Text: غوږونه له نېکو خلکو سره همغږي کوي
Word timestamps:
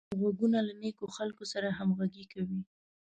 غوږونه 0.19 0.59
له 0.67 0.73
نېکو 0.81 1.05
خلکو 1.17 1.43
سره 1.53 1.67
همغږي 1.77 2.25
کوي 2.33 2.61